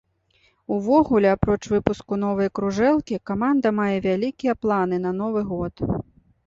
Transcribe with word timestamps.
Увогуле, 0.75 1.27
апроч 1.37 1.59
выпуску 1.73 2.19
новай 2.23 2.49
кружэлкі, 2.61 3.21
каманда 3.33 3.75
мае 3.83 3.93
вялікія 4.09 4.53
планы 4.65 4.95
на 5.07 5.11
новы 5.21 5.41
год. 5.55 5.75